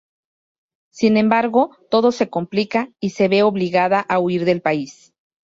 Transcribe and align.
Sin 0.89 1.15
embargo, 1.15 1.77
todo 1.91 2.11
se 2.11 2.27
complica 2.31 2.89
y 2.99 3.11
se 3.11 3.27
ve 3.27 3.43
obligada 3.43 3.99
a 3.99 4.17
huir 4.17 4.45
del 4.45 4.59
país. 4.59 5.13